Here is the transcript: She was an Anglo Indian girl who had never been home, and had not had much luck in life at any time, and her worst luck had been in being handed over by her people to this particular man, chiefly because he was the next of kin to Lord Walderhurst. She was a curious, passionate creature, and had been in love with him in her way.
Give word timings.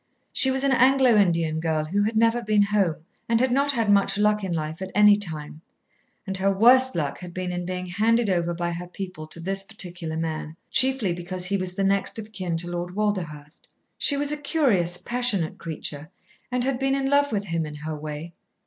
She 0.33 0.49
was 0.49 0.63
an 0.63 0.71
Anglo 0.71 1.15
Indian 1.15 1.59
girl 1.59 1.85
who 1.85 2.01
had 2.01 2.17
never 2.17 2.41
been 2.41 2.63
home, 2.63 2.95
and 3.29 3.39
had 3.39 3.51
not 3.51 3.71
had 3.73 3.87
much 3.87 4.17
luck 4.17 4.43
in 4.43 4.51
life 4.51 4.81
at 4.81 4.89
any 4.95 5.15
time, 5.15 5.61
and 6.25 6.35
her 6.37 6.51
worst 6.51 6.95
luck 6.95 7.19
had 7.19 7.35
been 7.35 7.51
in 7.51 7.67
being 7.67 7.85
handed 7.85 8.27
over 8.27 8.55
by 8.55 8.71
her 8.71 8.87
people 8.87 9.27
to 9.27 9.39
this 9.39 9.61
particular 9.61 10.17
man, 10.17 10.55
chiefly 10.71 11.13
because 11.13 11.45
he 11.45 11.55
was 11.57 11.75
the 11.75 11.83
next 11.83 12.17
of 12.17 12.31
kin 12.31 12.57
to 12.57 12.67
Lord 12.71 12.95
Walderhurst. 12.95 13.67
She 13.99 14.17
was 14.17 14.31
a 14.31 14.37
curious, 14.37 14.97
passionate 14.97 15.59
creature, 15.59 16.09
and 16.51 16.63
had 16.63 16.79
been 16.79 16.95
in 16.95 17.07
love 17.07 17.31
with 17.31 17.45
him 17.45 17.67
in 17.67 17.75
her 17.75 17.95
way. 17.95 18.33